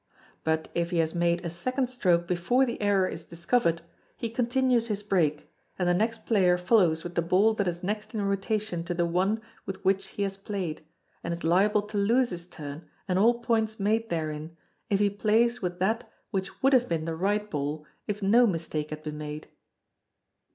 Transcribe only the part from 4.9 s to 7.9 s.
break, and the next player follows with the ball that is